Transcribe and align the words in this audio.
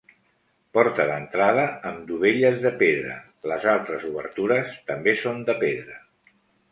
Porta 0.75 1.03
d'entrada 1.09 1.65
amb 1.89 1.99
dovelles 2.11 2.57
de 2.63 2.71
pedra, 2.79 3.17
les 3.51 3.67
altres 3.73 4.07
obertures 4.13 4.79
també 4.89 5.15
són 5.25 5.45
de 5.51 5.55
pedra. 5.65 5.99